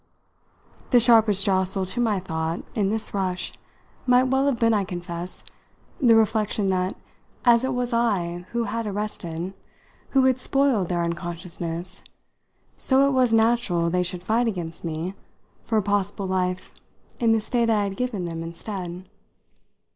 [0.89, 3.53] The sharpest jostle to my thought, in this rush,
[4.07, 5.43] might well have been, I confess,
[6.01, 6.95] the reflection that
[7.45, 9.53] as it was I who had arrested,
[10.09, 12.01] who had spoiled their unconsciousness,
[12.79, 15.13] so it was natural they should fight against me
[15.63, 16.73] for a possible life
[17.19, 19.07] in the state I had given them instead.